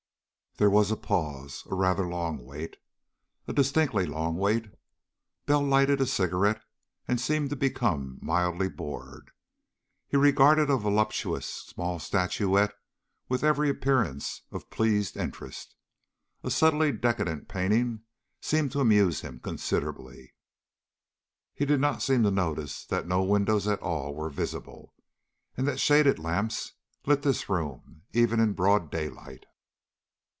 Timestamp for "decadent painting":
16.91-18.01